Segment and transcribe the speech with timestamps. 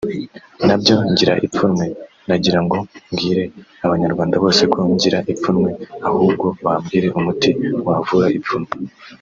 [0.65, 1.85] nabyo ngira ipfunwe
[2.27, 2.77] nagirango
[3.11, 3.43] mbwire
[3.85, 5.69] abanyarwanda bose ko ngira ipfunwe
[6.07, 7.49] ahubwo bambwire umuti
[7.87, 8.71] wavura ipfunwe”